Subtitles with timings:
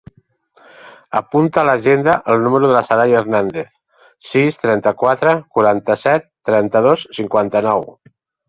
[1.19, 3.69] Apunta a l'agenda el número de la Saray Hernandez:
[4.31, 7.87] sis, trenta-quatre, quaranta-set, trenta-dos, cinquanta-nou.